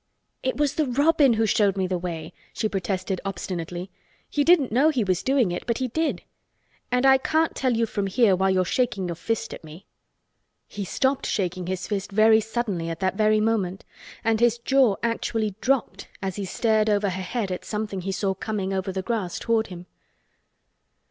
[0.41, 3.91] "It was the robin who showed me the way," she protested obstinately.
[4.31, 6.23] "He didn't know he was doing it but he did.
[6.91, 9.85] And I can't tell you from here while you're shaking your fist at me."
[10.67, 13.85] He stopped shaking his fist very suddenly at that very moment
[14.23, 18.33] and his jaw actually dropped as he stared over her head at something he saw
[18.33, 19.85] coming over the grass toward him.